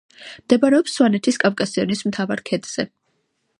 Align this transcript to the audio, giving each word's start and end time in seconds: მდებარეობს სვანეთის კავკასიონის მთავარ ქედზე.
მდებარეობს 0.45 0.95
სვანეთის 0.99 1.37
კავკასიონის 1.45 2.03
მთავარ 2.11 2.41
ქედზე. 2.51 2.89